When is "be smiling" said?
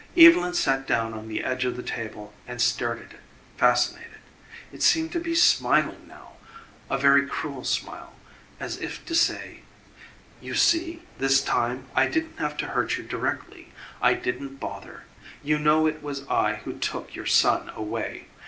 5.19-6.07